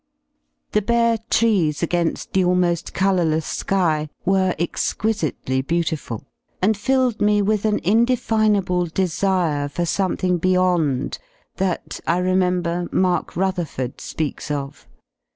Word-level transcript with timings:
The 0.71 0.81
bare 0.81 1.19
trees 1.29 1.81
again^ 1.81 2.27
the 2.31 2.41
almoA 2.43 2.91
colourless 2.91 3.45
sky 3.45 4.09
were 4.25 4.55
exquisitely 4.57 5.61
beautiful, 5.61 6.23
and 6.59 6.75
filled 6.75 7.21
me 7.21 7.43
with 7.43 7.65
an 7.65 7.79
indefinable 7.83 8.87
desire 8.87 9.69
for 9.69 9.85
something 9.85 10.39
beyond 10.39 11.19
^ 11.55 11.57
that, 11.57 11.99
I 12.07 12.17
remember, 12.17 12.87
Mark 12.91 13.35
Rutherford 13.37 14.01
speaks 14.01 14.49
of. 14.49 14.87